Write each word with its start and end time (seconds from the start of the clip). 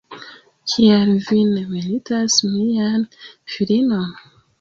Kial 0.71 1.11
vi 1.27 1.41
ne 1.49 1.61
meritas 1.73 2.37
mian 2.55 3.05
filinon? 3.57 4.09